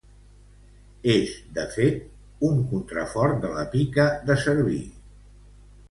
És, 1.15 1.33
de 1.59 1.67
fet, 1.77 2.01
un 2.49 2.59
contrafort 2.73 3.41
de 3.47 3.55
la 3.61 3.69
Pica 3.77 4.11
de 4.31 4.43
Cerví. 4.47 4.85